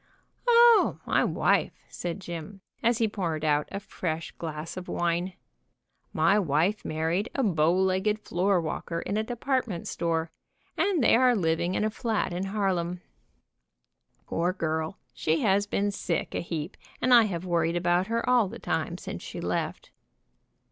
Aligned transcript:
"O, 0.47 0.97
my 1.05 1.23
wife," 1.23 1.73
said 1.87 2.19
Jim, 2.21 2.61
as 2.81 2.97
he 2.97 3.07
poured 3.07 3.45
out 3.45 3.69
a 3.71 3.79
fresh 3.79 4.31
QUEER 4.39 4.51
CASE 4.53 4.77
IN 4.77 4.81
NEW 4.87 4.93
YORK 4.93 4.97
215 4.97 4.97
glass 4.97 5.13
of 5.13 5.27
wine. 5.27 5.33
"My 6.11 6.39
wife 6.39 6.83
married 6.83 7.29
a 7.35 7.43
bow 7.43 7.71
legged 7.71 8.17
floor 8.17 8.59
walker 8.59 9.01
in 9.01 9.15
a 9.15 9.21
department 9.23 9.87
store, 9.87 10.31
and 10.75 11.03
they 11.03 11.15
are 11.15 11.35
living 11.35 11.75
in 11.75 11.83
a 11.83 11.91
flat 11.91 12.33
in 12.33 12.45
Harlem. 12.45 13.01
Poor 14.25 14.53
girl, 14.53 14.97
she 15.13 15.41
has 15.41 15.67
been 15.67 15.91
sick 15.91 16.33
a 16.33 16.41
heap, 16.41 16.77
and 16.99 17.13
I 17.13 17.25
have 17.25 17.45
worried 17.45 17.75
about 17.75 18.07
her 18.07 18.27
all 18.27 18.47
the 18.47 18.57
time 18.57 18.97
since 18.97 19.21
she 19.21 19.39
left." 19.39 19.91